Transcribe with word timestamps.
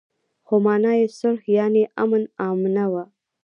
خو 0.45 0.55
مانا 0.65 0.91
يې 0.99 1.05
صلح 1.19 1.43
يانې 1.57 1.83
امن 2.03 2.23
آمنه 2.49 2.85
وه. 2.93 3.03